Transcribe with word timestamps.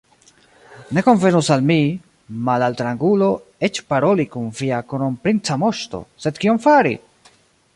Ne 0.97 1.01
konvenus 1.07 1.49
al 1.55 1.65
mi, 1.71 1.75
malaltrangulo, 2.47 3.27
eĉ 3.69 3.81
paroli 3.93 4.25
kun 4.37 4.49
via 4.61 4.81
kronprinca 4.95 5.59
moŝto, 5.65 6.01
sed 6.25 6.41
kion 6.45 6.65
fari? 6.65 6.99